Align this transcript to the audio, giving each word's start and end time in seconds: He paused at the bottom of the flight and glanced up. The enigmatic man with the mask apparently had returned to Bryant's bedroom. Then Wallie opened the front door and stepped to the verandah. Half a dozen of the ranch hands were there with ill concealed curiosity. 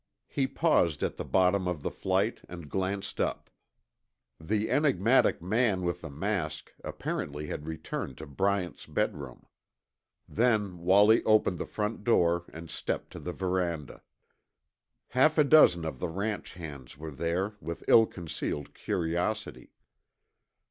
He 0.27 0.47
paused 0.47 1.03
at 1.03 1.15
the 1.17 1.23
bottom 1.23 1.67
of 1.67 1.83
the 1.83 1.91
flight 1.91 2.39
and 2.49 2.71
glanced 2.71 3.21
up. 3.21 3.51
The 4.39 4.67
enigmatic 4.71 5.43
man 5.43 5.83
with 5.83 6.01
the 6.01 6.09
mask 6.09 6.73
apparently 6.83 7.45
had 7.49 7.67
returned 7.67 8.17
to 8.17 8.25
Bryant's 8.25 8.87
bedroom. 8.87 9.45
Then 10.27 10.79
Wallie 10.79 11.23
opened 11.23 11.59
the 11.59 11.67
front 11.67 12.03
door 12.03 12.45
and 12.51 12.67
stepped 12.71 13.11
to 13.11 13.19
the 13.19 13.31
verandah. 13.33 14.01
Half 15.09 15.37
a 15.37 15.43
dozen 15.43 15.85
of 15.85 15.99
the 15.99 16.09
ranch 16.09 16.55
hands 16.55 16.97
were 16.97 17.11
there 17.11 17.53
with 17.61 17.83
ill 17.87 18.07
concealed 18.07 18.73
curiosity. 18.73 19.69